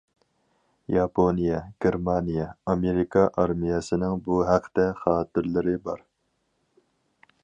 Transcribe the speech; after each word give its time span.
ياپونىيە، 0.93 1.57
گېرمانىيە، 1.85 2.47
ئامېرىكا 2.73 3.25
ئارمىيەسىنىڭ 3.43 4.17
بۇ 4.29 4.39
ھەقتە 4.49 4.87
خاتىرىلىرى 5.05 5.77
بار. 5.89 6.05